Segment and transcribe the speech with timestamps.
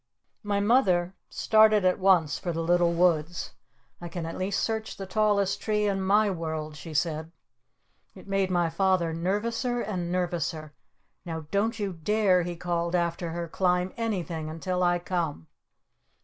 [0.41, 3.53] My Mother started at once for the Little Woods.
[4.01, 7.31] "I can at least search the Tallest Tree in my world!" she said.
[8.15, 10.71] It made my Father nervouser and nervouser.
[11.23, 15.45] "Now don't you dare," he called after her, "climb anything until I come!"